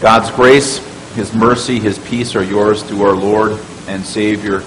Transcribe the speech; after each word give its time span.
God's 0.00 0.30
grace, 0.30 0.78
His 1.14 1.34
mercy, 1.34 1.80
His 1.80 1.98
peace 1.98 2.36
are 2.36 2.42
yours 2.44 2.84
through 2.84 3.02
our 3.02 3.16
Lord 3.16 3.58
and 3.88 4.04
Savior, 4.04 4.62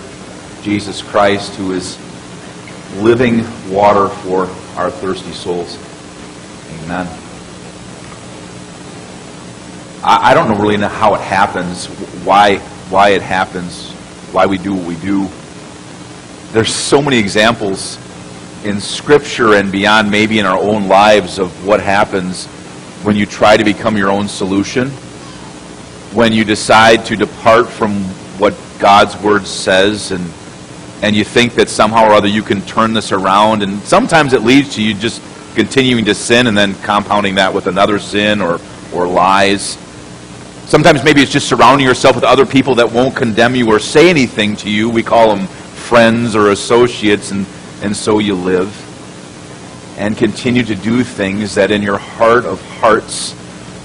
Jesus 0.62 1.02
Christ, 1.02 1.56
who 1.56 1.72
is 1.72 1.98
living 2.98 3.46
water 3.72 4.10
for 4.10 4.48
our 4.76 4.92
thirsty 4.92 5.32
souls. 5.32 5.78
Amen. 6.84 7.08
I, 10.04 10.34
don't 10.34 10.50
know 10.50 10.56
really 10.56 10.78
know 10.78 10.90
how 10.90 11.14
it 11.14 11.22
happens, 11.22 11.86
why, 12.26 12.58
why 12.90 13.10
it 13.10 13.22
happens, 13.22 13.92
why 14.32 14.48
we 14.48 14.58
do 14.58 14.74
what 14.74 14.86
we 14.86 14.96
do. 14.96 15.30
There's 16.52 16.74
so 16.74 17.02
many 17.02 17.20
examples 17.20 17.98
in 18.66 18.82
Scripture 18.82 19.54
and 19.54 19.72
beyond, 19.72 20.12
maybe 20.12 20.40
in 20.40 20.46
our 20.46 20.60
own 20.60 20.88
lives, 20.88 21.40
of 21.40 21.66
what 21.66 21.80
happens 21.80 22.48
when 23.04 23.16
you 23.16 23.26
try 23.26 23.56
to 23.56 23.64
become 23.64 23.96
your 23.96 24.10
own 24.10 24.28
solution, 24.28 24.92
when 26.14 26.34
you 26.34 26.44
decide 26.44 27.06
to 27.06 27.16
depart 27.16 27.70
from 27.70 28.04
what 28.38 28.54
God's 28.80 29.16
Word 29.22 29.46
says, 29.48 30.12
and, 30.12 30.30
and 31.02 31.16
you 31.16 31.24
think 31.24 31.56
that 31.56 31.70
somehow 31.70 32.10
or 32.10 32.14
other 32.14 32.28
you 32.28 32.44
can 32.44 32.62
turn 32.64 32.94
this 32.94 33.12
around. 33.12 33.64
And 33.64 33.80
sometimes 33.84 34.34
it 34.34 34.42
leads 34.42 34.76
to 34.76 34.84
you 34.84 34.94
just 34.94 35.22
continuing 35.56 36.06
to 36.06 36.16
sin 36.16 36.48
and 36.48 36.58
then 36.58 36.76
compounding 36.76 37.36
that 37.36 37.54
with 37.54 37.68
another 37.68 38.00
sin 38.00 38.42
or, 38.42 38.60
or 38.94 39.08
lies. 39.08 39.78
Sometimes 40.66 41.04
maybe 41.04 41.22
it's 41.22 41.32
just 41.32 41.48
surrounding 41.48 41.86
yourself 41.86 42.16
with 42.16 42.24
other 42.24 42.46
people 42.46 42.76
that 42.76 42.92
won't 42.92 43.16
condemn 43.16 43.56
you 43.56 43.70
or 43.70 43.80
say 43.80 44.10
anything 44.10 44.56
to 44.58 44.70
you. 44.70 44.90
We 44.90 45.04
call 45.04 45.36
them 45.36 45.48
friends 45.48 46.36
or 46.36 46.52
associates, 46.52 47.32
and, 47.32 47.46
and 47.82 47.96
so 47.96 48.20
you 48.20 48.36
live 48.36 48.88
and 49.98 50.18
continue 50.18 50.64
to 50.64 50.76
do 50.76 51.04
things 51.04 51.56
that 51.56 51.70
in 51.70 51.82
your 51.82 51.98
heart 51.98 52.46
of 52.46 52.62
hearts 52.80 53.36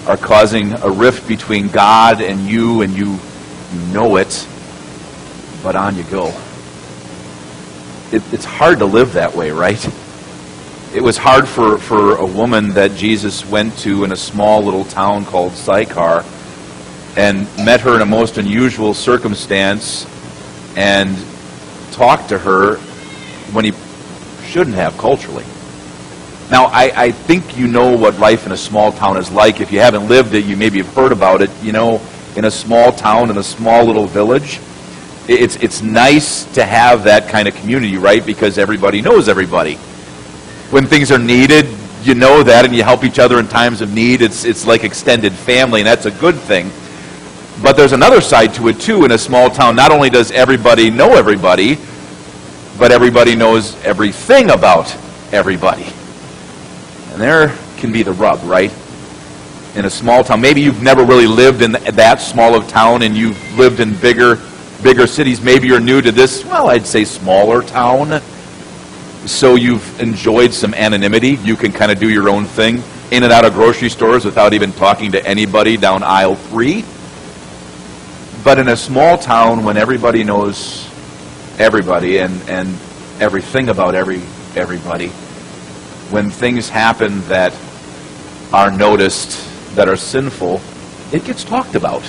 are 0.06 0.16
causing 0.16 0.72
a 0.72 0.90
rift 0.90 1.26
between 1.26 1.68
God 1.68 2.20
and 2.20 2.40
you, 2.40 2.82
and 2.82 2.96
you, 2.96 3.18
you 3.72 3.80
know 3.92 4.16
it, 4.16 4.46
but 5.62 5.74
on 5.74 5.96
you 5.96 6.04
go. 6.04 6.28
It, 8.12 8.22
it's 8.32 8.44
hard 8.44 8.78
to 8.78 8.84
live 8.84 9.14
that 9.14 9.34
way, 9.34 9.50
right? 9.50 9.84
It 10.94 11.02
was 11.02 11.16
hard 11.16 11.48
for, 11.48 11.78
for 11.78 12.16
a 12.16 12.24
woman 12.24 12.70
that 12.74 12.92
Jesus 12.94 13.44
went 13.44 13.76
to 13.78 14.04
in 14.04 14.12
a 14.12 14.16
small 14.16 14.62
little 14.62 14.84
town 14.84 15.24
called 15.24 15.52
Sychar 15.52 16.24
and 17.16 17.44
met 17.56 17.80
her 17.80 17.96
in 17.96 18.02
a 18.02 18.06
most 18.06 18.38
unusual 18.38 18.94
circumstance 18.94 20.06
and 20.76 21.16
talked 21.90 22.28
to 22.28 22.38
her 22.38 22.76
when 23.52 23.64
he 23.64 23.72
shouldn't 24.44 24.76
have 24.76 24.96
culturally. 24.98 25.44
Now, 26.50 26.66
I, 26.66 26.92
I 26.94 27.10
think 27.10 27.58
you 27.58 27.66
know 27.66 27.96
what 27.96 28.20
life 28.20 28.46
in 28.46 28.52
a 28.52 28.56
small 28.56 28.92
town 28.92 29.16
is 29.16 29.32
like. 29.32 29.60
If 29.60 29.72
you 29.72 29.80
haven't 29.80 30.08
lived 30.08 30.32
it, 30.34 30.44
you 30.44 30.56
maybe 30.56 30.78
have 30.78 30.94
heard 30.94 31.10
about 31.10 31.42
it. 31.42 31.50
You 31.60 31.72
know, 31.72 32.00
in 32.36 32.44
a 32.44 32.50
small 32.50 32.92
town, 32.92 33.30
in 33.30 33.38
a 33.38 33.42
small 33.42 33.84
little 33.84 34.06
village, 34.06 34.60
it's, 35.28 35.56
it's 35.56 35.82
nice 35.82 36.44
to 36.54 36.64
have 36.64 37.02
that 37.04 37.28
kind 37.28 37.48
of 37.48 37.56
community, 37.56 37.96
right? 37.96 38.24
Because 38.24 38.58
everybody 38.58 39.02
knows 39.02 39.28
everybody. 39.28 39.74
When 40.70 40.86
things 40.86 41.10
are 41.10 41.18
needed, 41.18 41.66
you 42.04 42.14
know 42.14 42.44
that 42.44 42.64
and 42.64 42.72
you 42.72 42.84
help 42.84 43.02
each 43.02 43.18
other 43.18 43.40
in 43.40 43.48
times 43.48 43.80
of 43.80 43.92
need. 43.92 44.22
It's, 44.22 44.44
it's 44.44 44.64
like 44.64 44.84
extended 44.84 45.32
family, 45.32 45.80
and 45.80 45.86
that's 45.88 46.06
a 46.06 46.12
good 46.12 46.36
thing. 46.36 46.70
But 47.60 47.76
there's 47.76 47.92
another 47.92 48.20
side 48.20 48.54
to 48.54 48.68
it, 48.68 48.78
too, 48.78 49.04
in 49.04 49.10
a 49.10 49.18
small 49.18 49.50
town. 49.50 49.74
Not 49.74 49.90
only 49.90 50.10
does 50.10 50.30
everybody 50.30 50.90
know 50.90 51.16
everybody, 51.16 51.76
but 52.78 52.92
everybody 52.92 53.34
knows 53.34 53.74
everything 53.84 54.50
about 54.50 54.94
everybody. 55.32 55.92
And 57.16 57.22
there 57.22 57.56
can 57.78 57.92
be 57.92 58.02
the 58.02 58.12
rub, 58.12 58.42
right? 58.42 58.70
In 59.74 59.86
a 59.86 59.90
small 59.90 60.22
town. 60.22 60.42
Maybe 60.42 60.60
you've 60.60 60.82
never 60.82 61.02
really 61.02 61.26
lived 61.26 61.62
in 61.62 61.72
that 61.72 62.20
small 62.20 62.54
of 62.54 62.68
town 62.68 63.00
and 63.00 63.16
you've 63.16 63.58
lived 63.58 63.80
in 63.80 63.96
bigger 63.96 64.38
bigger 64.82 65.06
cities. 65.06 65.40
Maybe 65.40 65.66
you're 65.66 65.80
new 65.80 66.02
to 66.02 66.12
this, 66.12 66.44
well, 66.44 66.68
I'd 66.68 66.86
say 66.86 67.06
smaller 67.06 67.62
town. 67.62 68.20
So 69.24 69.54
you've 69.54 69.98
enjoyed 69.98 70.52
some 70.52 70.74
anonymity. 70.74 71.36
You 71.36 71.56
can 71.56 71.72
kind 71.72 71.90
of 71.90 71.98
do 71.98 72.10
your 72.10 72.28
own 72.28 72.44
thing 72.44 72.82
in 73.10 73.22
and 73.22 73.32
out 73.32 73.46
of 73.46 73.54
grocery 73.54 73.88
stores 73.88 74.26
without 74.26 74.52
even 74.52 74.72
talking 74.72 75.12
to 75.12 75.26
anybody 75.26 75.78
down 75.78 76.02
aisle 76.02 76.34
3. 76.34 76.84
But 78.44 78.58
in 78.58 78.68
a 78.68 78.76
small 78.76 79.16
town 79.16 79.64
when 79.64 79.78
everybody 79.78 80.22
knows 80.22 80.86
everybody 81.58 82.18
and, 82.18 82.46
and 82.46 82.68
everything 83.20 83.70
about 83.70 83.94
every 83.94 84.20
everybody, 84.54 85.10
when 86.10 86.30
things 86.30 86.68
happen 86.68 87.20
that 87.28 87.54
are 88.52 88.70
noticed 88.70 89.74
that 89.74 89.88
are 89.88 89.96
sinful, 89.96 90.60
it 91.12 91.24
gets 91.24 91.44
talked 91.44 91.74
about. 91.74 92.02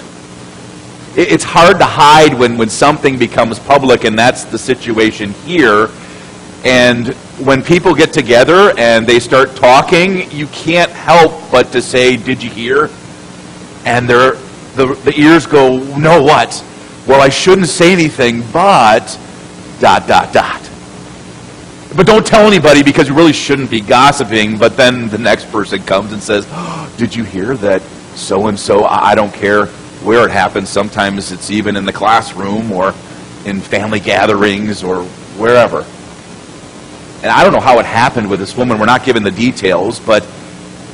It's 1.16 1.44
hard 1.44 1.80
to 1.80 1.86
hide 1.86 2.34
when, 2.34 2.58
when 2.58 2.70
something 2.70 3.18
becomes 3.18 3.58
public, 3.58 4.04
and 4.04 4.18
that's 4.18 4.44
the 4.44 4.58
situation 4.60 5.32
here. 5.46 5.90
And 6.64 7.08
when 7.40 7.64
people 7.64 7.96
get 7.96 8.14
together 8.14 8.78
and 8.78 9.08
they 9.08 9.20
start 9.20 9.56
talking, 9.56 10.30
you 10.32 10.48
can't 10.48 10.92
help 10.92 11.32
but 11.52 11.72
to 11.72 11.82
say, 11.82 12.18
Did 12.18 12.44
you 12.44 12.50
hear? 12.50 12.90
And 13.86 14.08
the, 14.08 14.38
the 14.76 15.14
ears 15.18 15.48
go, 15.48 15.78
No, 15.98 16.22
what? 16.22 16.64
Well, 17.08 17.22
I 17.22 17.30
shouldn't 17.30 17.68
say 17.68 17.94
anything, 17.94 18.44
but 18.52 19.18
dot, 19.80 20.08
dot, 20.08 20.34
dot. 20.34 20.67
But 21.98 22.06
don't 22.06 22.26
tell 22.26 22.46
anybody 22.46 22.84
because 22.84 23.10
you 23.10 23.16
really 23.16 23.34
shouldn't 23.34 23.72
be 23.72 23.82
gossiping. 23.82 24.60
But 24.60 24.78
then 24.78 25.10
the 25.10 25.18
next 25.18 25.52
person 25.52 25.82
comes 25.82 26.14
and 26.14 26.22
says, 26.22 26.46
oh, 26.52 26.94
Did 26.96 27.16
you 27.16 27.24
hear 27.24 27.58
that 27.58 27.82
so 28.14 28.46
and 28.46 28.60
so? 28.60 28.86
I 28.86 29.16
don't 29.16 29.34
care 29.34 29.66
where 30.06 30.24
it 30.24 30.30
happens. 30.30 30.70
Sometimes 30.70 31.32
it's 31.32 31.50
even 31.50 31.76
in 31.76 31.86
the 31.86 31.92
classroom 31.92 32.72
or 32.72 32.90
in 33.46 33.62
family 33.62 34.00
gatherings 34.00 34.84
or 34.84 35.06
wherever. 35.40 35.80
And 37.24 37.32
I 37.32 37.44
don't 37.44 37.52
know 37.52 37.60
how 37.60 37.80
it 37.80 37.86
happened 37.88 38.30
with 38.30 38.40
this 38.40 38.56
woman. 38.56 38.78
We're 38.78 38.86
not 38.86 39.04
given 39.04 39.24
the 39.24 39.32
details, 39.32 40.00
but 40.00 40.22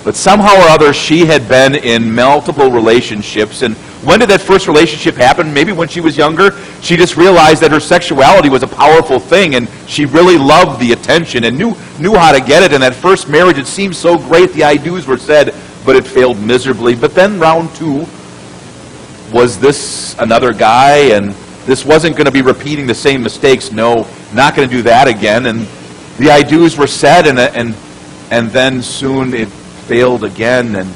but 0.06 0.16
somehow 0.16 0.56
or 0.56 0.70
other 0.70 0.94
she 0.94 1.26
had 1.26 1.50
been 1.50 1.76
in 1.76 2.16
multiple 2.16 2.72
relationships 2.72 3.62
and 3.62 3.76
when 4.04 4.20
did 4.20 4.30
that 4.30 4.42
first 4.42 4.68
relationship 4.68 5.16
happen? 5.16 5.54
Maybe 5.54 5.72
when 5.72 5.88
she 5.88 6.02
was 6.02 6.18
younger. 6.18 6.52
She 6.82 6.98
just 6.98 7.16
realized 7.16 7.62
that 7.62 7.72
her 7.72 7.80
sexuality 7.80 8.50
was 8.50 8.62
a 8.62 8.68
powerful 8.68 9.18
thing 9.18 9.56
and 9.56 9.70
she 9.88 10.06
really 10.06 10.38
loved 10.38 10.82
the 10.82 10.92
attention 10.92 11.46
and 11.46 11.58
knew, 11.58 11.76
knew 12.00 12.14
how 12.14 12.34
to 12.34 12.42
get 12.42 12.64
it. 12.64 12.74
And 12.74 12.84
that 12.84 12.94
first 12.94 13.30
marriage, 13.30 13.58
it 13.58 13.66
seemed 13.68 13.96
so 13.96 14.18
great. 14.18 14.52
The 14.52 14.66
I 14.66 14.76
do's 14.76 15.08
were 15.08 15.18
said, 15.18 15.56
but 15.86 15.96
it 15.96 16.06
failed 16.06 16.38
miserably. 16.40 16.96
But 16.96 17.16
then 17.16 17.40
round 17.40 17.74
two, 17.76 18.06
was 19.34 19.58
this 19.58 20.18
another 20.20 20.52
guy? 20.52 21.16
And 21.16 21.32
this 21.66 21.86
wasn't 21.86 22.18
going 22.18 22.26
to 22.26 22.32
be 22.32 22.42
repeating 22.42 22.88
the 22.88 22.96
same 22.96 23.24
mistakes. 23.24 23.72
No, 23.72 24.06
not 24.34 24.54
going 24.56 24.68
to 24.68 24.76
do 24.76 24.82
that 24.84 25.08
again. 25.08 25.46
And 25.46 25.62
the 26.18 26.30
I 26.30 26.44
do's 26.44 26.78
were 26.78 26.88
said, 26.88 27.26
and, 27.26 27.40
and, 27.40 27.74
and 28.32 28.50
then 28.52 28.82
soon 28.82 29.34
it 29.34 29.48
failed 29.48 30.26
again. 30.26 30.76
And 30.76 30.94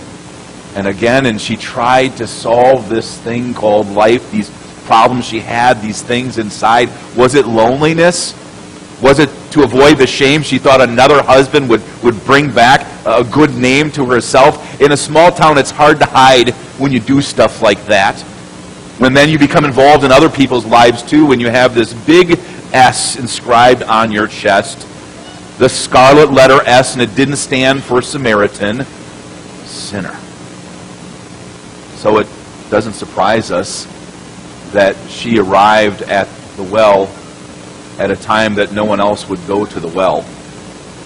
and 0.77 0.85
again, 0.85 1.25
and 1.25 1.41
she 1.41 1.57
tried 1.57 2.17
to 2.17 2.27
solve 2.27 2.87
this 2.87 3.17
thing 3.21 3.55
called 3.55 3.87
life, 3.87 4.29
these 4.29 4.51
problems 4.85 5.25
she 5.25 5.39
had, 5.39 5.81
these 5.81 6.03
things 6.03 6.37
inside. 6.37 6.87
Was 7.15 7.33
it 7.33 7.47
loneliness? 7.47 8.35
Was 9.01 9.17
it 9.17 9.31
to 9.53 9.63
avoid 9.63 9.97
the 9.97 10.05
shame 10.05 10.43
she 10.43 10.59
thought 10.59 10.79
another 10.79 11.23
husband 11.23 11.67
would, 11.69 11.81
would 12.03 12.23
bring 12.25 12.51
back 12.51 12.85
a 13.07 13.23
good 13.23 13.55
name 13.55 13.89
to 13.93 14.05
herself? 14.05 14.79
In 14.79 14.91
a 14.91 14.97
small 14.97 15.31
town, 15.31 15.57
it's 15.57 15.71
hard 15.71 15.97
to 15.97 16.05
hide 16.05 16.51
when 16.77 16.91
you 16.91 16.99
do 16.99 17.23
stuff 17.23 17.63
like 17.63 17.83
that. 17.87 18.21
When 18.99 19.13
then 19.13 19.29
you 19.29 19.39
become 19.39 19.65
involved 19.65 20.03
in 20.03 20.11
other 20.11 20.29
people's 20.29 20.67
lives 20.67 21.01
too, 21.01 21.25
when 21.25 21.39
you 21.39 21.49
have 21.49 21.73
this 21.73 21.91
big 21.91 22.37
S 22.71 23.17
inscribed 23.17 23.81
on 23.81 24.11
your 24.11 24.27
chest, 24.27 24.87
the 25.57 25.69
scarlet 25.69 26.31
letter 26.31 26.61
S, 26.67 26.93
and 26.93 27.01
it 27.01 27.15
didn't 27.15 27.37
stand 27.37 27.83
for 27.83 27.99
Samaritan, 28.03 28.85
sinner. 29.65 30.15
So 31.97 32.19
it 32.19 32.27
doesn't 32.69 32.93
surprise 32.93 33.51
us 33.51 33.85
that 34.71 34.95
she 35.09 35.39
arrived 35.39 36.03
at 36.03 36.27
the 36.55 36.63
well 36.63 37.09
at 37.97 38.11
a 38.11 38.15
time 38.15 38.55
that 38.55 38.71
no 38.71 38.85
one 38.85 38.99
else 38.99 39.27
would 39.27 39.45
go 39.47 39.65
to 39.65 39.79
the 39.79 39.87
well. 39.87 40.23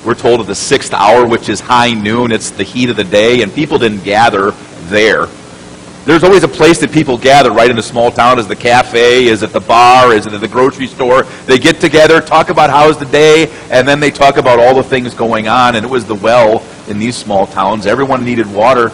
We're 0.05 0.15
told 0.15 0.41
at 0.41 0.47
the 0.47 0.55
sixth 0.55 0.93
hour, 0.93 1.25
which 1.25 1.47
is 1.47 1.61
high 1.61 1.93
noon, 1.93 2.31
it's 2.31 2.51
the 2.51 2.63
heat 2.63 2.89
of 2.89 2.97
the 2.97 3.05
day, 3.05 3.41
and 3.41 3.53
people 3.53 3.77
didn't 3.77 4.03
gather 4.03 4.51
there. 4.89 5.27
There's 6.03 6.23
always 6.23 6.43
a 6.43 6.47
place 6.47 6.79
that 6.79 6.91
people 6.91 7.17
gather 7.17 7.51
right 7.51 7.69
in 7.69 7.77
a 7.77 7.83
small 7.83 8.11
town. 8.11 8.39
Is 8.39 8.47
the 8.47 8.55
cafe? 8.55 9.27
Is 9.27 9.43
it 9.43 9.53
the 9.53 9.59
bar? 9.59 10.11
Is 10.13 10.25
it 10.25 10.33
at 10.33 10.41
the 10.41 10.47
grocery 10.47 10.87
store? 10.87 11.23
They 11.45 11.59
get 11.59 11.79
together, 11.79 12.19
talk 12.19 12.49
about 12.49 12.71
how's 12.71 12.97
the 12.97 13.05
day, 13.05 13.51
and 13.69 13.87
then 13.87 13.99
they 13.99 14.09
talk 14.09 14.37
about 14.37 14.59
all 14.59 14.73
the 14.73 14.83
things 14.83 15.13
going 15.13 15.47
on. 15.47 15.75
And 15.75 15.85
it 15.85 15.89
was 15.89 16.05
the 16.05 16.15
well 16.15 16.65
in 16.87 16.97
these 16.97 17.15
small 17.15 17.45
towns. 17.45 17.85
Everyone 17.85 18.25
needed 18.25 18.51
water. 18.51 18.91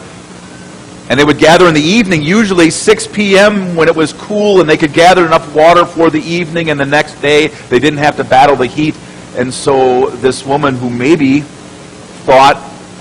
And 1.09 1.18
they 1.18 1.24
would 1.24 1.38
gather 1.38 1.68
in 1.68 1.74
the 1.74 1.81
evening, 1.81 2.21
usually 2.21 2.69
6 2.69 3.07
p.m. 3.07 3.75
when 3.75 3.88
it 3.88 3.95
was 3.95 4.12
cool, 4.12 4.59
and 4.59 4.69
they 4.69 4.75
could 4.75 4.92
gather 4.92 5.25
enough 5.25 5.56
water 5.56 5.86
for 5.86 6.09
the 6.09 6.21
evening, 6.21 6.69
and 6.69 6.80
the 6.80 6.86
next 6.86 7.21
day 7.21 7.48
they 7.48 7.80
didn't 7.80 8.00
have 8.00 8.18
to 8.18 8.25
battle 8.25 8.57
the 8.57 8.68
heat. 8.68 8.95
And 9.36 9.54
so 9.54 10.09
this 10.09 10.45
woman 10.45 10.75
who 10.75 10.89
maybe 10.89 11.42
thought 11.42 12.57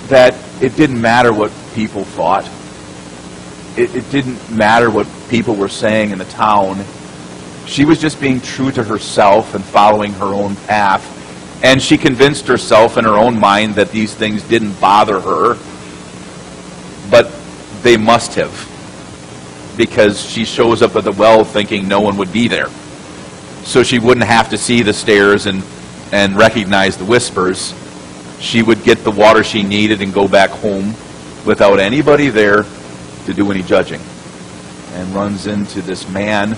that 0.09 0.35
it 0.63 0.77
didn't 0.77 1.01
matter 1.01 1.33
what 1.33 1.51
people 1.75 2.05
thought, 2.05 2.49
it, 3.77 3.95
it 3.95 4.11
didn't 4.11 4.51
matter 4.51 4.89
what 4.89 5.09
people 5.29 5.57
were 5.57 5.69
saying 5.69 6.11
in 6.11 6.19
the 6.19 6.25
town. 6.27 6.85
She 7.67 7.85
was 7.85 8.01
just 8.01 8.21
being 8.21 8.41
true 8.41 8.71
to 8.71 8.85
herself 8.85 9.55
and 9.55 9.65
following 9.65 10.13
her 10.15 10.27
own 10.27 10.55
path. 10.55 11.13
And 11.65 11.83
she 11.83 11.99
convinced 11.99 12.47
herself 12.47 12.97
in 12.97 13.05
her 13.05 13.17
own 13.17 13.41
mind 13.41 13.75
that 13.75 13.91
these 13.91 14.15
things 14.15 14.43
didn't 14.45 14.81
bother 14.81 15.21
her. 15.21 15.59
But 17.11 17.33
they 17.87 17.97
must 17.97 18.35
have. 18.35 18.53
Because 19.77 20.21
she 20.21 20.45
shows 20.45 20.83
up 20.83 20.97
at 20.97 21.05
the 21.05 21.13
well 21.13 21.45
thinking 21.45 21.87
no 21.87 22.01
one 22.01 22.17
would 22.17 22.33
be 22.33 22.49
there. 22.49 22.69
So 23.63 23.83
she 23.83 23.99
wouldn't 23.99 24.27
have 24.27 24.51
to 24.51 24.59
see 24.59 24.83
the 24.83 24.93
stares 24.93 25.47
and, 25.47 25.63
and 26.13 26.37
recognize 26.37 26.97
the 26.97 27.05
whispers. 27.05 27.75
She 28.41 28.63
would 28.63 28.83
get 28.83 29.05
the 29.05 29.11
water 29.11 29.45
she 29.45 29.63
needed 29.63 30.03
and 30.03 30.13
go 30.13 30.27
back 30.27 30.51
home 30.51 30.95
without 31.45 31.79
anybody 31.79 32.29
there 32.29 32.65
to 33.27 33.35
do 33.35 33.51
any 33.51 33.63
judging. 33.63 34.01
And 34.95 35.09
runs 35.15 35.47
into 35.47 35.81
this 35.81 36.09
man 36.09 36.57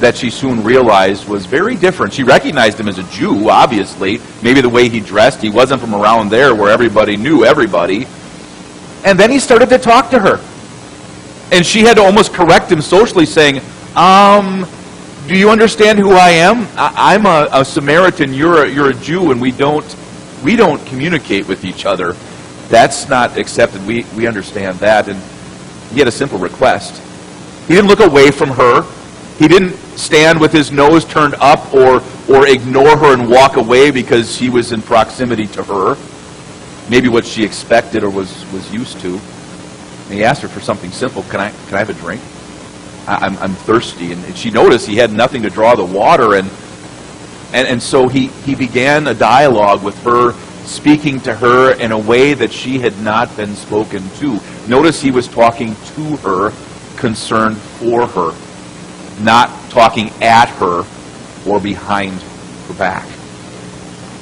that 0.00 0.16
she 0.16 0.30
soon 0.30 0.62
realized 0.62 1.28
was 1.28 1.44
very 1.46 1.76
different. 1.76 2.12
She 2.12 2.22
recognized 2.22 2.78
him 2.78 2.88
as 2.88 2.98
a 2.98 3.04
Jew, 3.04 3.50
obviously. 3.50 4.20
Maybe 4.42 4.60
the 4.60 4.68
way 4.68 4.88
he 4.88 5.00
dressed, 5.00 5.42
he 5.42 5.50
wasn't 5.50 5.80
from 5.80 5.94
around 5.94 6.30
there 6.30 6.54
where 6.54 6.70
everybody 6.70 7.16
knew 7.16 7.44
everybody. 7.44 8.06
And 9.04 9.18
then 9.18 9.30
he 9.30 9.38
started 9.38 9.68
to 9.70 9.78
talk 9.78 10.10
to 10.10 10.18
her. 10.18 10.40
And 11.52 11.64
she 11.64 11.80
had 11.80 11.94
to 11.94 12.02
almost 12.02 12.32
correct 12.32 12.70
him 12.70 12.80
socially, 12.80 13.26
saying, 13.26 13.60
Um, 13.94 14.66
do 15.26 15.36
you 15.36 15.50
understand 15.50 15.98
who 15.98 16.12
I 16.12 16.30
am? 16.30 16.68
I, 16.76 17.14
am 17.14 17.26
a, 17.26 17.48
a, 17.52 17.64
Samaritan, 17.64 18.32
you're 18.32 18.64
a, 18.64 18.68
you're 18.68 18.90
a 18.90 18.94
Jew, 18.94 19.32
and 19.32 19.40
we 19.40 19.50
don't, 19.50 19.96
we 20.44 20.56
don't 20.56 20.84
communicate 20.86 21.48
with 21.48 21.64
each 21.64 21.84
other. 21.84 22.14
That's 22.68 23.08
not 23.08 23.36
accepted. 23.36 23.84
We, 23.86 24.04
we 24.16 24.26
understand 24.26 24.78
that. 24.78 25.08
And 25.08 25.20
he 25.92 25.98
had 25.98 26.08
a 26.08 26.12
simple 26.12 26.38
request. 26.38 27.02
He 27.66 27.74
didn't 27.74 27.88
look 27.88 28.00
away 28.00 28.30
from 28.30 28.50
her. 28.50 28.82
He 29.38 29.48
didn't 29.48 29.76
stand 29.98 30.40
with 30.40 30.52
his 30.52 30.70
nose 30.70 31.04
turned 31.04 31.34
up 31.36 31.74
or, 31.74 32.02
or 32.28 32.46
ignore 32.46 32.96
her 32.96 33.12
and 33.12 33.28
walk 33.28 33.56
away 33.56 33.90
because 33.90 34.38
he 34.38 34.48
was 34.48 34.72
in 34.72 34.82
proximity 34.82 35.46
to 35.48 35.62
her. 35.64 35.96
Maybe 36.88 37.08
what 37.08 37.26
she 37.26 37.44
expected 37.44 38.04
or 38.04 38.10
was, 38.10 38.50
was 38.52 38.72
used 38.72 39.00
to. 39.00 39.14
And 39.14 40.14
he 40.14 40.24
asked 40.24 40.42
her 40.42 40.48
for 40.48 40.60
something 40.60 40.90
simple. 40.90 41.22
Can 41.24 41.40
I, 41.40 41.50
can 41.50 41.74
I 41.74 41.78
have 41.78 41.90
a 41.90 41.94
drink? 41.94 42.20
I, 43.06 43.26
am 43.26 43.36
I'm 43.38 43.54
thirsty. 43.54 44.12
And, 44.12 44.24
and 44.24 44.36
she 44.36 44.50
noticed 44.50 44.86
he 44.86 44.96
had 44.96 45.12
nothing 45.12 45.42
to 45.42 45.50
draw 45.50 45.74
the 45.74 45.84
water. 45.84 46.34
And, 46.34 46.50
and, 47.52 47.66
and 47.68 47.82
so 47.82 48.08
he, 48.08 48.28
he 48.28 48.54
began 48.54 49.06
a 49.06 49.14
dialogue 49.14 49.82
with 49.82 50.00
her, 50.04 50.32
speaking 50.64 51.20
to 51.20 51.34
her 51.34 51.74
in 51.74 51.92
a 51.92 51.98
way 51.98 52.34
that 52.34 52.52
she 52.52 52.78
had 52.78 52.98
not 53.00 53.34
been 53.36 53.54
spoken 53.54 54.08
to. 54.16 54.40
Notice 54.68 55.00
he 55.00 55.10
was 55.10 55.28
talking 55.28 55.74
to 55.74 56.16
her, 56.18 56.52
concerned 56.96 57.56
for 57.56 58.06
her 58.06 58.32
not 59.20 59.48
talking 59.70 60.10
at 60.22 60.48
her 60.48 60.84
or 61.46 61.60
behind 61.60 62.20
her 62.68 62.74
back. 62.74 63.06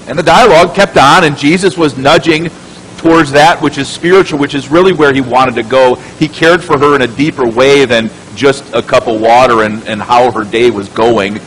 And 0.07 0.19
the 0.19 0.23
dialogue 0.23 0.75
kept 0.75 0.97
on, 0.97 1.25
and 1.25 1.37
Jesus 1.37 1.79
was 1.79 1.97
nudging 1.97 2.51
towards 2.99 3.33
that 3.33 3.61
which 3.61 3.79
is 3.79 3.89
spiritual, 3.89 4.39
which 4.39 4.55
is 4.55 4.69
really 4.69 4.93
where 4.93 5.13
he 5.13 5.21
wanted 5.21 5.55
to 5.57 5.63
go. 5.63 5.95
He 6.19 6.29
cared 6.29 6.63
for 6.63 6.79
her 6.79 6.95
in 6.95 7.03
a 7.03 7.07
deeper 7.07 7.49
way 7.49 7.85
than 7.85 8.11
just 8.35 8.73
a 8.75 8.83
cup 8.83 9.07
of 9.07 9.21
water 9.21 9.63
and, 9.63 9.87
and 9.87 10.01
how 10.01 10.31
her 10.31 10.45
day 10.45 10.71
was 10.71 10.89
going. 10.89 11.39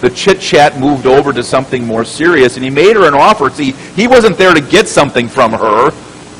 The 0.00 0.10
chit 0.10 0.40
chat 0.40 0.78
moved 0.78 1.06
over 1.06 1.32
to 1.32 1.42
something 1.42 1.86
more 1.86 2.04
serious, 2.04 2.56
and 2.56 2.64
he 2.64 2.70
made 2.70 2.96
her 2.96 3.06
an 3.06 3.14
offer. 3.14 3.50
See, 3.50 3.72
he 3.72 4.06
wasn't 4.08 4.36
there 4.36 4.52
to 4.52 4.60
get 4.60 4.88
something 4.88 5.28
from 5.28 5.52
her 5.52 5.90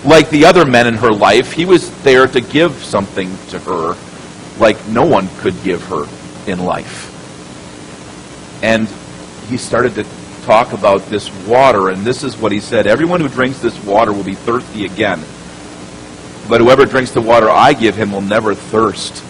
like 0.04 0.28
the 0.30 0.44
other 0.44 0.64
men 0.64 0.86
in 0.86 0.94
her 0.94 1.12
life. 1.12 1.52
He 1.52 1.64
was 1.64 1.90
there 2.02 2.26
to 2.26 2.40
give 2.40 2.72
something 2.82 3.30
to 3.48 3.58
her 3.60 3.96
like 4.58 4.86
no 4.88 5.04
one 5.04 5.28
could 5.38 5.54
give 5.62 5.82
her 5.84 6.06
in 6.50 6.58
life. 6.60 7.08
And 8.62 8.88
he 9.48 9.56
started 9.56 9.94
to 9.94 10.04
talk 10.42 10.72
about 10.72 11.02
this 11.06 11.30
water, 11.46 11.90
and 11.90 12.04
this 12.04 12.22
is 12.22 12.36
what 12.36 12.52
he 12.52 12.60
said 12.60 12.86
Everyone 12.86 13.20
who 13.20 13.28
drinks 13.28 13.60
this 13.60 13.82
water 13.84 14.12
will 14.12 14.24
be 14.24 14.34
thirsty 14.34 14.84
again. 14.84 15.20
But 16.48 16.60
whoever 16.60 16.84
drinks 16.84 17.12
the 17.12 17.20
water 17.20 17.48
I 17.48 17.72
give 17.72 17.96
him 17.96 18.12
will 18.12 18.20
never 18.20 18.54
thirst. 18.54 19.24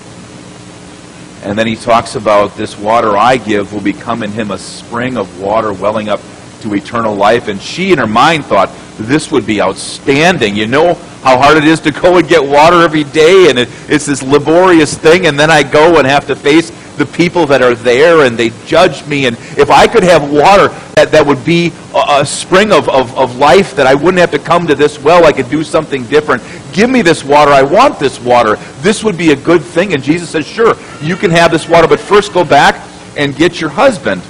And 1.45 1.59
then 1.59 1.67
he 1.67 1.77
talks 1.77 2.15
about 2.15 2.57
this 2.57 2.79
water 2.79 3.17
I 3.17 3.37
give 3.37 3.73
will 3.73 3.81
become 3.81 4.23
in 4.23 4.31
him 4.31 4.51
a 4.51 4.59
spring 4.59 5.17
of 5.17 5.41
water 5.41 5.73
welling 5.73 6.09
up 6.09 6.21
to 6.61 6.75
eternal 6.75 7.15
life. 7.15 7.49
And 7.49 7.61
she, 7.61 7.93
in 7.93 7.99
her 7.99 8.07
mind, 8.07 8.45
thought 8.45 8.71
this 8.97 9.31
would 9.31 9.45
be 9.45 9.61
outstanding. 9.61 10.57
You 10.57 10.67
know 10.67 10.95
how 11.23 11.39
hard 11.39 11.57
it 11.57 11.65
is 11.65 11.81
to 11.81 11.91
go 11.91 12.19
and 12.19 12.29
get 12.29 12.43
water 12.45 12.83
every 12.83 13.05
day, 13.05 13.51
and 13.51 13.59
it, 13.59 13.69
it's 13.89 14.07
this 14.07 14.23
laborious 14.23 14.97
thing, 14.97 15.27
and 15.27 15.39
then 15.39 15.51
I 15.51 15.63
go 15.63 15.99
and 15.99 16.07
have 16.07 16.27
to 16.29 16.37
face 16.37 16.71
the 16.97 17.07
people 17.07 17.47
that 17.47 17.63
are 17.63 17.75
there 17.75 18.27
and 18.27 18.37
they 18.37 18.51
judge 18.67 19.07
me. 19.07 19.27
And 19.27 19.37
if 19.59 19.71
I 19.71 19.87
could 19.87 20.03
have 20.03 20.31
water 20.31 20.69
that, 20.95 21.11
that 21.13 21.27
would 21.27 21.45
be 21.45 21.73
a, 21.95 22.21
a 22.21 22.27
spring 22.27 22.71
of, 22.73 22.89
of, 22.89 23.17
of 23.17 23.37
life, 23.37 23.75
that 23.77 23.87
I 23.87 23.95
wouldn't 23.95 24.19
have 24.19 24.31
to 24.33 24.39
come 24.39 24.67
to 24.67 24.75
this 24.75 24.99
well, 24.99 25.25
I 25.25 25.33
could 25.33 25.49
do 25.49 25.65
something 25.65 26.05
different. 26.05 26.43
Give 26.73 26.91
me 26.91 27.03
this 27.03 27.25
water. 27.25 27.51
I 27.51 27.63
want 27.63 27.99
this 27.99 28.21
water. 28.21 28.57
This 28.81 29.03
would 29.03 29.17
be 29.17 29.33
a 29.33 29.37
good 29.37 29.63
thing. 29.63 29.95
And 29.95 30.03
Jesus 30.03 30.29
says, 30.31 30.47
Sure, 30.47 30.75
you 31.01 31.17
can 31.17 31.31
have 31.31 31.51
this 31.51 31.69
water, 31.69 31.89
but 31.89 32.01
first 32.01 32.33
go 32.33 32.45
back 32.45 32.77
and 33.17 33.35
get 33.35 33.61
your 33.61 33.71
husband 33.71 34.23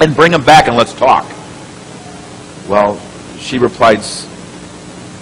and 0.00 0.14
bring 0.14 0.32
him 0.32 0.44
back 0.44 0.66
and 0.68 0.76
let's 0.76 0.92
talk. 0.92 1.24
Well, 2.68 3.00
she 3.38 3.58
replied, 3.58 4.00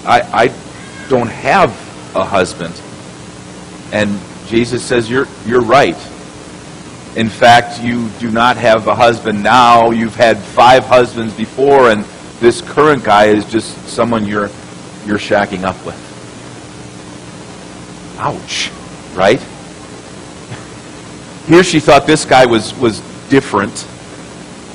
I, 0.04 0.20
I 0.32 1.08
don't 1.08 1.28
have 1.28 1.70
a 2.14 2.24
husband. 2.24 2.80
And 3.92 4.18
Jesus 4.46 4.84
says, 4.84 5.10
You're, 5.10 5.26
you're 5.46 5.62
right. 5.62 5.96
In 7.14 7.28
fact, 7.28 7.82
you 7.82 8.08
do 8.20 8.30
not 8.30 8.56
have 8.56 8.86
a 8.86 8.94
husband 8.94 9.42
now. 9.42 9.90
You've 9.90 10.16
had 10.16 10.38
five 10.38 10.84
husbands 10.84 11.34
before, 11.34 11.90
and 11.90 12.04
this 12.40 12.62
current 12.62 13.04
guy 13.04 13.26
is 13.26 13.44
just 13.44 13.76
someone 13.86 14.26
you're, 14.26 14.50
you're 15.04 15.18
shacking 15.18 15.64
up 15.64 15.76
with. 15.84 15.98
Ouch, 18.18 18.70
right? 19.14 19.40
Here 21.46 21.62
she 21.62 21.80
thought 21.80 22.06
this 22.06 22.24
guy 22.24 22.46
was, 22.46 22.74
was 22.78 23.00
different. 23.28 23.86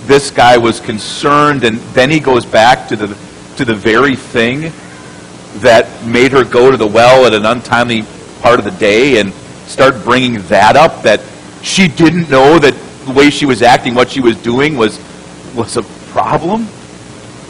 This 0.06 0.30
guy 0.30 0.58
was 0.58 0.80
concerned, 0.80 1.64
and 1.64 1.78
then 1.96 2.12
he 2.12 2.20
goes 2.20 2.46
back 2.46 2.88
to 2.90 2.96
the, 2.96 3.08
to 3.56 3.66
the 3.66 3.74
very 3.74 4.16
thing 4.16 4.72
that 5.62 5.88
made 6.06 6.32
her 6.34 6.44
go 6.44 6.70
to 6.70 6.78
the 6.78 6.86
well 6.86 7.26
at 7.26 7.34
an 7.34 7.48
untimely 7.48 8.04
part 8.42 8.60
of 8.60 8.66
the 8.66 8.72
day 8.80 9.20
and 9.20 9.34
start 9.66 10.04
bringing 10.04 10.36
that 10.44 10.76
up 10.76 11.02
that 11.02 11.20
she 11.68 11.88
didn't 11.88 12.30
know 12.30 12.58
that 12.58 12.74
the 13.06 13.12
way 13.12 13.30
she 13.30 13.46
was 13.46 13.62
acting, 13.62 13.94
what 13.94 14.10
she 14.10 14.22
was 14.22 14.38
doing 14.38 14.78
was, 14.78 15.00
was 15.54 15.76
a 15.76 15.84
problem? 16.12 16.68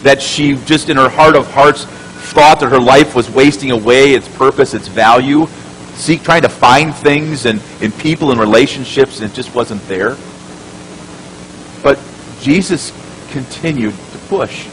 That 0.02 0.22
she 0.22 0.56
just 0.66 0.90
in 0.90 0.98
her 0.98 1.10
heart 1.10 1.36
of 1.36 1.50
hearts 1.52 1.86
thought 1.86 2.60
that 2.60 2.70
her 2.70 2.80
life 2.80 3.16
was 3.16 3.30
wasting 3.30 3.72
away 3.72 4.14
its 4.14 4.28
purpose, 4.28 4.74
its 4.74 4.88
value, 4.88 5.48
seek 5.94 6.24
trying 6.24 6.42
to 6.42 6.50
find 6.50 6.94
things 6.94 7.46
and 7.46 7.62
in 7.80 7.92
people 7.92 8.32
and 8.32 8.40
relationships, 8.40 9.20
and 9.20 9.32
it 9.32 9.36
just 9.36 9.54
wasn't 9.54 9.82
there. 9.88 10.18
But 11.84 12.00
Jesus 12.42 12.92
continued 13.32 13.94
to 13.94 14.18
push. 14.30 14.66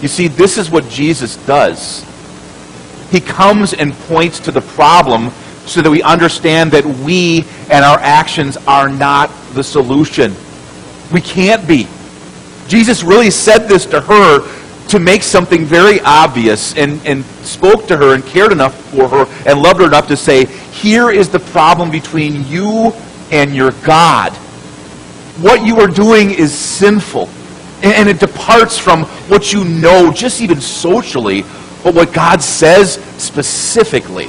You 0.00 0.08
see, 0.08 0.28
this 0.28 0.58
is 0.58 0.70
what 0.70 0.88
Jesus 0.88 1.36
does. 1.44 2.04
He 3.10 3.20
comes 3.20 3.74
and 3.74 3.92
points 3.92 4.38
to 4.40 4.52
the 4.52 4.60
problem 4.60 5.32
so 5.68 5.82
that 5.82 5.90
we 5.90 6.02
understand 6.02 6.72
that 6.72 6.84
we 6.84 7.44
and 7.70 7.84
our 7.84 7.98
actions 7.98 8.56
are 8.66 8.88
not 8.88 9.30
the 9.54 9.62
solution. 9.62 10.34
We 11.12 11.20
can't 11.20 11.66
be. 11.68 11.86
Jesus 12.66 13.02
really 13.02 13.30
said 13.30 13.68
this 13.68 13.86
to 13.86 14.00
her 14.00 14.86
to 14.88 14.98
make 14.98 15.22
something 15.22 15.64
very 15.64 16.00
obvious 16.00 16.74
and, 16.76 17.04
and 17.06 17.24
spoke 17.44 17.86
to 17.86 17.96
her 17.96 18.14
and 18.14 18.24
cared 18.24 18.52
enough 18.52 18.74
for 18.90 19.08
her 19.08 19.26
and 19.46 19.60
loved 19.60 19.80
her 19.80 19.86
enough 19.86 20.08
to 20.08 20.16
say, 20.16 20.46
Here 20.46 21.10
is 21.10 21.28
the 21.28 21.40
problem 21.40 21.90
between 21.90 22.46
you 22.46 22.92
and 23.30 23.54
your 23.54 23.72
God. 23.84 24.32
What 25.40 25.64
you 25.64 25.78
are 25.80 25.86
doing 25.86 26.30
is 26.30 26.52
sinful. 26.52 27.28
And 27.82 28.08
it 28.08 28.18
departs 28.18 28.76
from 28.76 29.04
what 29.28 29.52
you 29.52 29.64
know, 29.64 30.12
just 30.12 30.40
even 30.40 30.60
socially, 30.60 31.42
but 31.84 31.94
what 31.94 32.12
God 32.12 32.42
says 32.42 32.94
specifically. 33.18 34.28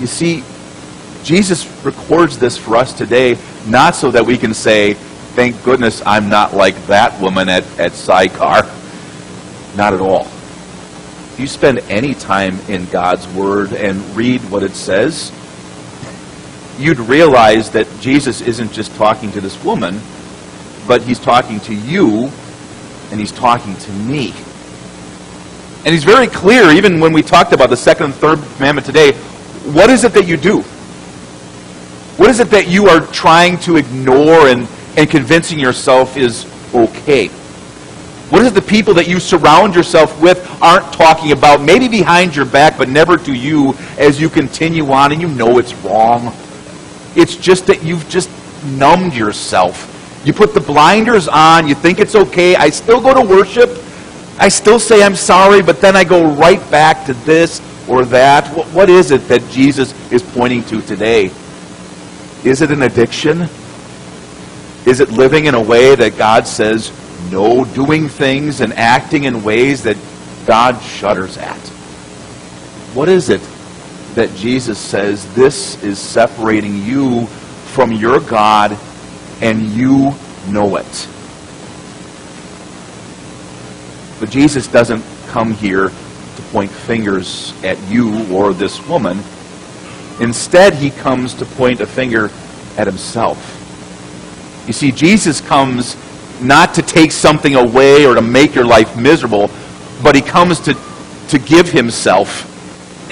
You 0.00 0.06
see, 0.06 0.42
Jesus 1.24 1.66
records 1.84 2.38
this 2.38 2.56
for 2.56 2.76
us 2.76 2.94
today, 2.94 3.36
not 3.66 3.94
so 3.94 4.10
that 4.10 4.24
we 4.24 4.38
can 4.38 4.54
say, 4.54 4.94
thank 4.94 5.62
goodness 5.62 6.02
I'm 6.06 6.30
not 6.30 6.54
like 6.54 6.74
that 6.86 7.20
woman 7.20 7.50
at, 7.50 7.64
at 7.78 7.92
Sychar. 7.92 8.62
Not 9.76 9.92
at 9.92 10.00
all. 10.00 10.22
If 10.22 11.36
you 11.38 11.46
spend 11.46 11.80
any 11.90 12.14
time 12.14 12.58
in 12.68 12.86
God's 12.86 13.28
Word 13.28 13.72
and 13.72 14.00
read 14.16 14.40
what 14.50 14.62
it 14.62 14.74
says, 14.74 15.30
you'd 16.78 16.98
realize 16.98 17.70
that 17.72 17.86
Jesus 18.00 18.40
isn't 18.40 18.72
just 18.72 18.94
talking 18.96 19.30
to 19.32 19.40
this 19.40 19.62
woman, 19.62 20.00
but 20.88 21.02
he's 21.02 21.20
talking 21.20 21.60
to 21.60 21.74
you 21.74 22.30
and 23.10 23.20
he's 23.20 23.32
talking 23.32 23.76
to 23.76 23.92
me. 23.92 24.32
And 25.84 25.94
he's 25.94 26.04
very 26.04 26.26
clear, 26.26 26.70
even 26.70 27.00
when 27.00 27.12
we 27.12 27.22
talked 27.22 27.52
about 27.52 27.70
the 27.70 27.76
second 27.76 28.06
and 28.06 28.14
third 28.14 28.38
commandment 28.56 28.86
today, 28.86 29.12
what 29.64 29.90
is 29.90 30.04
it 30.04 30.12
that 30.14 30.26
you 30.26 30.36
do? 30.36 30.62
What 32.16 32.30
is 32.30 32.40
it 32.40 32.50
that 32.50 32.68
you 32.68 32.88
are 32.88 33.00
trying 33.00 33.58
to 33.60 33.76
ignore 33.76 34.48
and, 34.48 34.68
and 34.96 35.08
convincing 35.08 35.58
yourself 35.58 36.16
is 36.16 36.46
okay? 36.74 37.28
What 38.28 38.42
is 38.42 38.48
it 38.48 38.54
the 38.54 38.62
people 38.62 38.94
that 38.94 39.08
you 39.08 39.18
surround 39.18 39.74
yourself 39.74 40.20
with 40.20 40.46
aren't 40.62 40.92
talking 40.92 41.32
about, 41.32 41.62
maybe 41.62 41.88
behind 41.88 42.36
your 42.36 42.44
back, 42.44 42.78
but 42.78 42.88
never 42.88 43.16
to 43.16 43.34
you 43.34 43.74
as 43.98 44.20
you 44.20 44.28
continue 44.28 44.90
on 44.92 45.12
and 45.12 45.20
you 45.20 45.28
know 45.28 45.58
it's 45.58 45.74
wrong? 45.76 46.32
It's 47.16 47.36
just 47.36 47.66
that 47.66 47.82
you've 47.82 48.08
just 48.08 48.30
numbed 48.64 49.14
yourself. 49.14 49.86
You 50.24 50.32
put 50.32 50.54
the 50.54 50.60
blinders 50.60 51.26
on, 51.26 51.66
you 51.66 51.74
think 51.74 51.98
it's 51.98 52.14
okay. 52.14 52.54
I 52.54 52.70
still 52.70 53.00
go 53.00 53.14
to 53.14 53.22
worship. 53.22 53.70
I 54.38 54.48
still 54.48 54.78
say 54.78 55.02
I'm 55.02 55.16
sorry, 55.16 55.62
but 55.62 55.80
then 55.80 55.96
I 55.96 56.04
go 56.04 56.32
right 56.34 56.60
back 56.70 57.06
to 57.06 57.14
this 57.14 57.60
or 57.88 58.04
that. 58.06 58.46
What, 58.72 58.88
is 58.88 59.10
it 59.10 59.28
that 59.28 59.42
Jesus 59.50 59.94
is 60.10 60.22
pointing 60.22 60.64
to 60.64 60.80
today? 60.82 61.30
Is 62.44 62.62
it 62.62 62.70
an 62.70 62.82
addiction? 62.82 63.42
Is 64.86 65.00
it 65.00 65.10
living 65.10 65.46
in 65.46 65.54
a 65.54 65.62
way 65.62 65.94
that 65.94 66.16
God 66.16 66.46
says 66.46 66.92
no, 67.30 67.64
doing 67.64 68.08
things 68.08 68.60
and 68.60 68.72
acting 68.72 69.24
in 69.24 69.42
ways 69.42 69.82
that 69.82 69.96
God 70.46 70.80
shudders 70.82 71.36
at? 71.36 71.60
What 72.94 73.08
is 73.08 73.28
it 73.28 73.42
that 74.14 74.34
Jesus 74.34 74.78
says 74.78 75.32
this 75.34 75.82
is 75.82 75.98
separating 75.98 76.82
you 76.82 77.26
from 77.72 77.92
your 77.92 78.20
God 78.20 78.76
and 79.40 79.62
you 79.68 80.14
know 80.48 80.76
it? 80.76 81.08
But 84.18 84.30
Jesus 84.30 84.66
doesn't 84.66 85.04
come 85.28 85.52
here 85.52 85.90
point 86.50 86.70
fingers 86.70 87.54
at 87.62 87.78
you 87.88 88.32
or 88.34 88.52
this 88.52 88.84
woman. 88.86 89.18
Instead, 90.20 90.74
he 90.74 90.90
comes 90.90 91.34
to 91.34 91.44
point 91.44 91.80
a 91.80 91.86
finger 91.86 92.30
at 92.76 92.86
himself. 92.86 93.56
You 94.66 94.72
see, 94.72 94.92
Jesus 94.92 95.40
comes 95.40 95.96
not 96.42 96.74
to 96.74 96.82
take 96.82 97.12
something 97.12 97.54
away 97.54 98.06
or 98.06 98.14
to 98.14 98.22
make 98.22 98.54
your 98.54 98.66
life 98.66 98.96
miserable, 98.96 99.50
but 100.02 100.14
he 100.14 100.22
comes 100.22 100.60
to, 100.60 100.76
to 101.28 101.38
give 101.38 101.70
himself 101.70 102.46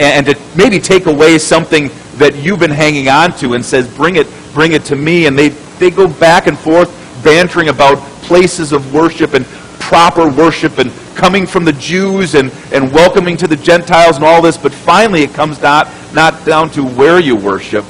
and, 0.01 0.27
to 0.27 0.39
maybe 0.57 0.79
take 0.79 1.07
away 1.07 1.39
something 1.39 1.91
that 2.17 2.37
you've 2.37 2.61
been 2.61 2.71
hanging 2.71 3.09
on 3.09 3.33
to 3.39 3.55
and 3.55 3.65
says, 3.65 3.93
bring 3.97 4.17
it, 4.17 4.27
bring 4.53 4.73
it 4.73 4.85
to 4.87 4.97
me. 4.97 5.27
And 5.27 5.39
they, 5.39 5.49
they 5.79 5.91
go 5.91 6.09
back 6.09 6.47
and 6.47 6.59
forth 6.59 6.95
bantering 7.25 7.69
about 7.69 7.99
places 8.23 8.73
of 8.73 8.93
worship 8.93 9.35
and 9.35 9.45
proper 9.89 10.29
worship 10.31 10.79
and 10.79 10.93
coming 11.17 11.47
from 11.47 11.65
the 11.65 11.73
Jews 11.73 12.35
and, 12.35 12.53
and 12.73 12.93
welcoming 12.93 13.39
to 13.39 13.47
the 13.47 13.57
Gentiles 13.57 14.17
and 14.17 14.25
all 14.25 14.43
this. 14.43 14.59
But 14.59 14.73
finally 14.73 15.23
it 15.23 15.33
comes 15.33 15.61
not, 15.61 15.89
not 16.13 16.45
down 16.45 16.71
to 16.71 16.85
where 16.85 17.19
you 17.19 17.35
worship, 17.35 17.85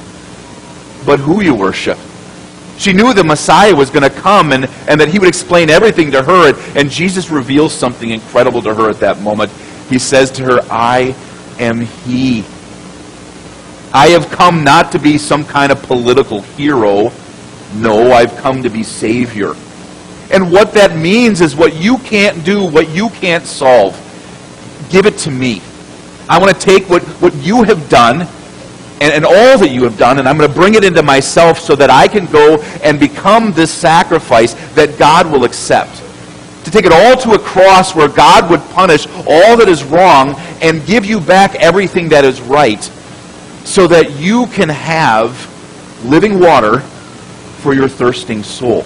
but 1.05 1.19
who 1.19 1.41
you 1.41 1.53
worship. 1.53 1.97
She 2.77 2.93
knew 2.93 3.13
the 3.13 3.25
Messiah 3.25 3.75
was 3.75 3.89
going 3.89 4.09
to 4.09 4.21
come 4.21 4.53
and, 4.53 4.65
and 4.87 5.01
that 5.01 5.09
he 5.09 5.19
would 5.19 5.27
explain 5.27 5.69
everything 5.69 6.11
to 6.11 6.23
her. 6.23 6.53
And, 6.53 6.77
and 6.77 6.89
Jesus 6.89 7.29
reveals 7.29 7.73
something 7.73 8.09
incredible 8.09 8.61
to 8.61 8.73
her 8.73 8.89
at 8.89 9.01
that 9.01 9.19
moment. 9.19 9.51
He 9.89 9.99
says 9.99 10.31
to 10.31 10.45
her, 10.45 10.61
I 10.71 11.13
am 11.59 11.81
he. 11.81 12.45
I 13.91 14.09
have 14.09 14.29
come 14.29 14.63
not 14.63 14.93
to 14.93 14.99
be 14.99 15.17
some 15.17 15.43
kind 15.43 15.73
of 15.73 15.83
political 15.83 16.41
hero. 16.41 17.11
No, 17.75 18.13
I've 18.13 18.37
come 18.37 18.63
to 18.63 18.69
be 18.69 18.83
Savior. 18.83 19.55
And 20.31 20.51
what 20.51 20.73
that 20.73 20.95
means 20.95 21.41
is 21.41 21.55
what 21.55 21.75
you 21.75 21.97
can't 21.99 22.45
do, 22.45 22.63
what 22.63 22.89
you 22.89 23.09
can't 23.09 23.45
solve, 23.45 23.93
give 24.89 25.05
it 25.05 25.17
to 25.19 25.31
me. 25.31 25.61
I 26.29 26.37
want 26.37 26.53
to 26.53 26.59
take 26.59 26.87
what, 26.89 27.03
what 27.21 27.33
you 27.35 27.63
have 27.63 27.89
done 27.89 28.27
and, 29.01 29.13
and 29.13 29.25
all 29.25 29.57
that 29.57 29.71
you 29.71 29.83
have 29.83 29.97
done, 29.97 30.19
and 30.19 30.27
I'm 30.27 30.37
going 30.37 30.49
to 30.49 30.55
bring 30.55 30.75
it 30.75 30.83
into 30.83 31.01
myself 31.01 31.59
so 31.59 31.75
that 31.75 31.89
I 31.89 32.07
can 32.07 32.25
go 32.25 32.61
and 32.83 32.99
become 32.99 33.53
this 33.53 33.73
sacrifice 33.73 34.53
that 34.73 34.99
God 34.99 35.31
will 35.31 35.45
accept. 35.45 36.03
To 36.65 36.71
take 36.71 36.85
it 36.85 36.91
all 36.91 37.15
to 37.17 37.31
a 37.31 37.39
cross 37.39 37.95
where 37.95 38.09
God 38.09 38.49
would 38.51 38.61
punish 38.71 39.07
all 39.25 39.57
that 39.57 39.67
is 39.67 39.83
wrong 39.83 40.35
and 40.61 40.85
give 40.85 41.05
you 41.05 41.19
back 41.19 41.55
everything 41.55 42.09
that 42.09 42.25
is 42.25 42.41
right 42.41 42.83
so 43.63 43.87
that 43.87 44.19
you 44.19 44.45
can 44.47 44.69
have 44.69 45.47
living 46.05 46.39
water 46.39 46.79
for 47.61 47.73
your 47.73 47.87
thirsting 47.87 48.43
soul. 48.43 48.85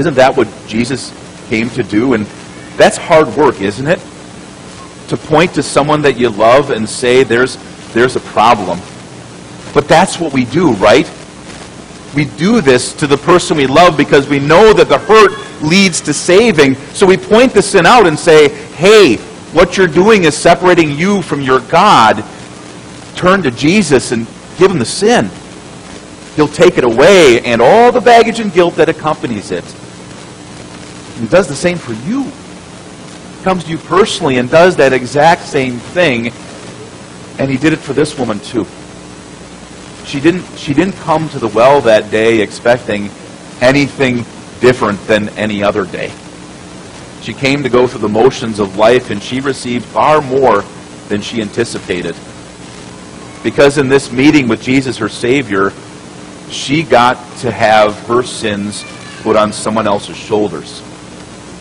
Isn't 0.00 0.14
that 0.14 0.34
what 0.34 0.48
Jesus 0.66 1.12
came 1.48 1.68
to 1.70 1.82
do? 1.82 2.14
And 2.14 2.24
that's 2.76 2.96
hard 2.96 3.28
work, 3.36 3.60
isn't 3.60 3.86
it? 3.86 4.00
To 5.08 5.16
point 5.16 5.54
to 5.54 5.62
someone 5.62 6.00
that 6.02 6.18
you 6.18 6.30
love 6.30 6.70
and 6.70 6.88
say, 6.88 7.22
there's 7.22 7.58
there's 7.92 8.16
a 8.16 8.20
problem. 8.20 8.78
But 9.74 9.88
that's 9.88 10.18
what 10.18 10.32
we 10.32 10.46
do, 10.46 10.72
right? 10.74 11.10
We 12.14 12.24
do 12.24 12.60
this 12.60 12.94
to 12.94 13.06
the 13.06 13.18
person 13.18 13.56
we 13.56 13.66
love 13.66 13.96
because 13.96 14.26
we 14.26 14.38
know 14.38 14.72
that 14.72 14.88
the 14.88 14.98
hurt 14.98 15.62
leads 15.62 16.00
to 16.02 16.14
saving. 16.14 16.76
So 16.94 17.06
we 17.06 17.16
point 17.16 17.52
the 17.52 17.62
sin 17.62 17.84
out 17.84 18.06
and 18.06 18.18
say, 18.18 18.48
hey, 18.48 19.16
what 19.52 19.76
you're 19.76 19.86
doing 19.86 20.24
is 20.24 20.36
separating 20.36 20.90
you 20.90 21.20
from 21.22 21.40
your 21.40 21.60
God. 21.60 22.24
Turn 23.16 23.42
to 23.42 23.50
Jesus 23.50 24.12
and 24.12 24.26
give 24.56 24.70
him 24.70 24.78
the 24.78 24.84
sin. 24.84 25.30
He'll 26.36 26.48
take 26.48 26.78
it 26.78 26.84
away 26.84 27.40
and 27.42 27.60
all 27.60 27.92
the 27.92 28.00
baggage 28.00 28.40
and 28.40 28.52
guilt 28.52 28.76
that 28.76 28.88
accompanies 28.88 29.50
it. 29.50 29.64
He 31.20 31.28
does 31.28 31.46
the 31.46 31.54
same 31.54 31.78
for 31.78 31.92
you. 31.92 32.30
Comes 33.44 33.64
to 33.64 33.70
you 33.70 33.78
personally 33.78 34.38
and 34.38 34.50
does 34.50 34.76
that 34.76 34.92
exact 34.92 35.42
same 35.42 35.78
thing 35.78 36.32
and 37.40 37.50
he 37.50 37.56
did 37.56 37.72
it 37.72 37.78
for 37.78 37.94
this 37.94 38.18
woman 38.18 38.38
too. 38.40 38.66
She 40.04 40.20
didn't, 40.20 40.44
she 40.58 40.74
didn't 40.74 40.92
come 40.96 41.26
to 41.30 41.38
the 41.38 41.48
well 41.48 41.80
that 41.82 42.10
day 42.10 42.40
expecting 42.40 43.10
anything 43.62 44.26
different 44.60 45.00
than 45.06 45.30
any 45.30 45.62
other 45.62 45.86
day. 45.86 46.12
She 47.22 47.32
came 47.32 47.62
to 47.62 47.70
go 47.70 47.86
through 47.86 48.00
the 48.00 48.08
motions 48.08 48.58
of 48.58 48.76
life, 48.76 49.10
and 49.10 49.22
she 49.22 49.40
received 49.40 49.86
far 49.86 50.20
more 50.20 50.64
than 51.08 51.22
she 51.22 51.40
anticipated. 51.40 52.14
Because 53.42 53.78
in 53.78 53.88
this 53.88 54.12
meeting 54.12 54.46
with 54.46 54.62
Jesus, 54.62 54.98
her 54.98 55.08
Savior, 55.08 55.72
she 56.50 56.82
got 56.82 57.16
to 57.38 57.50
have 57.50 57.98
her 58.06 58.22
sins 58.22 58.84
put 59.22 59.34
on 59.36 59.50
someone 59.52 59.86
else's 59.86 60.16
shoulders. 60.16 60.82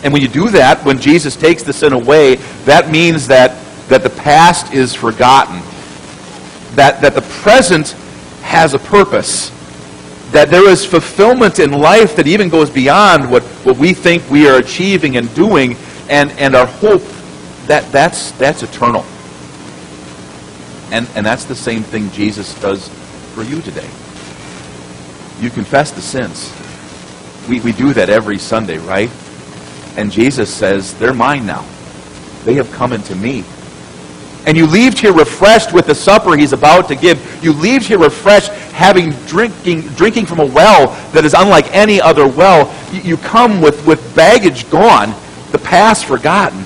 And 0.04 0.14
when 0.14 0.22
you 0.22 0.28
do 0.28 0.50
that, 0.50 0.84
when 0.86 1.00
Jesus 1.00 1.36
takes 1.36 1.64
the 1.64 1.74
sin 1.74 1.94
away, 1.94 2.36
that 2.66 2.90
means 2.90 3.28
that 3.28 3.66
that 3.90 4.04
the 4.04 4.10
past 4.10 4.72
is 4.72 4.94
forgotten, 4.94 5.62
that, 6.76 7.02
that 7.02 7.16
the 7.16 7.24
present 7.42 7.92
has 8.44 8.74
a 8.76 8.80
purpose, 8.80 9.50
that 10.32 10.50
there 10.50 10.70
is 10.70 10.86
fulfillment 10.86 11.60
in 11.60 11.72
life 11.72 12.16
that 12.16 12.28
even 12.28 12.50
goes 12.50 12.70
beyond 12.70 13.30
what, 13.30 13.42
what 13.66 13.78
we 13.78 13.94
think 13.94 14.28
we 14.30 14.48
are 14.48 14.60
achieving 14.60 15.18
and 15.18 15.34
doing, 15.34 15.76
and, 16.08 16.32
and 16.34 16.56
our 16.56 16.68
hope, 16.68 17.02
that, 17.66 17.92
that's, 17.92 18.32
that's 18.34 18.62
eternal. 18.62 19.04
And, 20.92 21.08
and 21.16 21.26
that's 21.26 21.46
the 21.46 21.56
same 21.56 21.82
thing 21.82 22.12
Jesus 22.12 22.60
does 22.62 22.88
for 23.34 23.42
you 23.44 23.60
today. 23.62 23.90
You 25.42 25.50
confess 25.50 25.92
the 25.92 26.02
sins. 26.02 26.54
We, 27.50 27.60
we 27.62 27.72
do 27.72 27.94
that 27.94 28.10
every 28.10 28.38
Sunday, 28.38 28.78
right? 28.78 29.10
And 29.98 30.12
Jesus 30.12 30.54
says, 30.54 30.94
they're 30.96 31.14
mine 31.14 31.46
now. 31.46 31.66
They 32.46 32.56
have 32.56 32.72
come 32.72 32.94
into 32.94 33.16
me 33.16 33.44
and 34.46 34.58
you 34.58 34.66
leave 34.66 34.98
here 34.98 35.14
refreshed 35.14 35.74
with 35.74 35.86
the 35.86 35.96
supper 35.96 36.36
he's 36.36 36.54
about 36.54 36.88
to 36.88 36.96
give. 36.96 37.44
You 37.44 37.54
leave 37.54 37.86
here 37.86 38.00
refreshed 38.00 38.50
having 38.72 39.12
drinking, 39.28 39.82
drinking 39.90 40.26
from 40.26 40.40
a 40.40 40.46
well 40.46 40.88
that 41.12 41.26
is 41.26 41.34
unlike 41.34 41.72
any 41.72 42.02
other 42.02 42.26
well. 42.28 42.74
You, 42.92 43.18
come 43.18 43.62
with, 43.62 43.86
with 43.86 44.16
baggage 44.16 44.70
gone, 44.72 45.14
the 45.52 45.60
past 45.60 46.06
forgotten. 46.06 46.60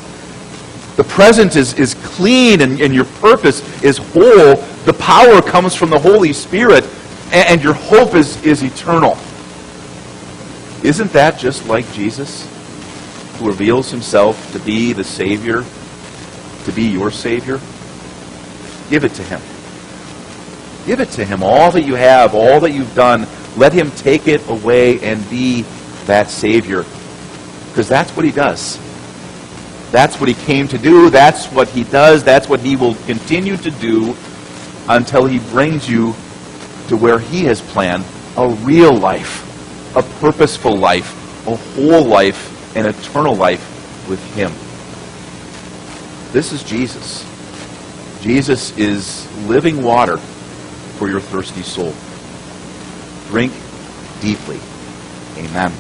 The 0.96 1.04
present 1.04 1.56
is, 1.56 1.74
is 1.74 1.96
clean 1.96 2.62
and, 2.62 2.80
and 2.80 2.94
your 2.94 3.06
purpose 3.06 3.62
is 3.84 3.98
whole. 3.98 4.56
The 4.86 4.96
power 4.98 5.42
comes 5.42 5.74
from 5.74 5.90
the 5.90 6.00
Holy 6.00 6.32
Spirit 6.32 6.84
and, 7.34 7.50
and 7.50 7.64
your 7.64 7.74
hope 7.74 8.14
is, 8.14 8.42
is 8.46 8.62
eternal. 8.62 9.18
Isn't 10.84 11.12
that 11.14 11.40
just 11.40 11.68
like 11.68 11.92
Jesus, 11.94 12.48
who 13.44 13.50
reveals 13.50 13.92
himself 13.92 14.52
to 14.54 14.60
be 14.60 14.94
the 14.94 15.04
Savior 15.04 15.64
to 16.66 16.72
be 16.72 16.84
your 16.84 17.12
Savior, 17.12 17.60
give 18.90 19.04
it 19.04 19.14
to 19.16 19.24
Him. 19.24 19.42
Give 20.86 21.00
it 21.00 21.10
to 21.12 21.26
Him. 21.26 21.44
All 21.44 21.72
that 21.72 21.84
you 21.84 21.96
have, 21.96 22.36
all 22.36 22.60
that 22.62 22.72
you've 22.72 22.94
done, 22.96 23.28
let 23.58 23.74
Him 23.74 23.92
take 23.92 24.28
it 24.28 24.48
away 24.50 25.00
and 25.02 25.30
be 25.30 25.64
that 26.06 26.30
Savior. 26.30 26.84
Because 27.70 27.88
that's 27.88 28.12
what 28.16 28.26
He 28.26 28.32
does. 28.32 28.80
That's 29.92 30.20
what 30.20 30.28
He 30.28 30.36
came 30.36 30.68
to 30.70 30.78
do. 30.78 31.10
That's 31.10 31.48
what 31.48 31.70
He 31.70 31.84
does. 31.84 32.24
That's 32.24 32.50
what 32.50 32.60
He 32.60 32.76
will 32.76 32.96
continue 33.06 33.58
to 33.58 33.72
do 33.72 34.16
until 34.90 35.26
He 35.26 35.40
brings 35.40 35.90
you 35.90 36.14
to 36.88 36.98
where 36.98 37.20
He 37.20 37.46
has 37.46 37.62
planned 37.62 38.06
a 38.36 38.50
real 38.50 38.94
life, 38.94 39.96
a 39.96 40.04
purposeful 40.20 40.76
life, 40.76 41.48
a 41.48 41.56
whole 41.56 42.04
life, 42.04 42.53
an 42.76 42.86
eternal 42.86 43.36
life 43.36 44.08
with 44.10 44.24
Him. 44.36 44.52
This 46.32 46.52
is 46.52 46.64
Jesus. 46.64 47.24
Jesus 48.22 48.76
is 48.78 49.30
living 49.48 49.84
water 49.84 50.18
for 50.98 51.10
your 51.10 51.20
thirsty 51.20 51.62
soul. 51.62 51.94
Drink 53.30 53.54
deeply. 54.22 54.60
Amen. 55.38 55.72